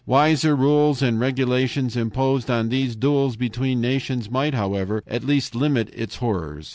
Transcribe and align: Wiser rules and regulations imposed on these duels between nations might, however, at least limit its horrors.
Wiser 0.07 0.55
rules 0.55 1.03
and 1.03 1.19
regulations 1.19 1.95
imposed 1.95 2.49
on 2.49 2.69
these 2.69 2.95
duels 2.95 3.35
between 3.35 3.81
nations 3.81 4.31
might, 4.31 4.55
however, 4.55 5.03
at 5.07 5.23
least 5.23 5.53
limit 5.53 5.93
its 5.93 6.15
horrors. 6.15 6.69